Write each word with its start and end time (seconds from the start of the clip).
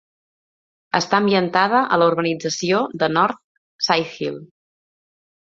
Està 0.99 1.19
ambientada 1.23 1.81
a 1.97 1.99
la 2.03 2.07
urbanització 2.13 2.81
de 3.05 3.11
North 3.19 3.41
Sighthill. 3.91 4.43